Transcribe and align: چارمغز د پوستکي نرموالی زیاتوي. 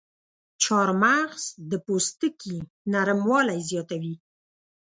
چارمغز 0.63 1.43
د 1.69 1.71
پوستکي 1.85 2.57
نرموالی 2.91 3.59
زیاتوي. 3.69 4.15